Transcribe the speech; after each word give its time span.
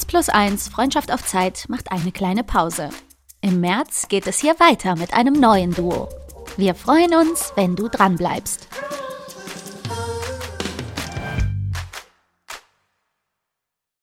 1 0.00 0.06
plus 0.06 0.28
1 0.30 0.68
Freundschaft 0.68 1.12
auf 1.12 1.26
Zeit 1.26 1.66
macht 1.68 1.92
eine 1.92 2.10
kleine 2.10 2.42
Pause. 2.42 2.88
Im 3.42 3.60
März 3.60 4.08
geht 4.08 4.26
es 4.26 4.38
hier 4.38 4.58
weiter 4.58 4.96
mit 4.96 5.12
einem 5.12 5.34
neuen 5.34 5.74
Duo. 5.74 6.08
Wir 6.56 6.74
freuen 6.74 7.14
uns, 7.14 7.52
wenn 7.54 7.76
du 7.76 7.88
dranbleibst. 7.88 8.66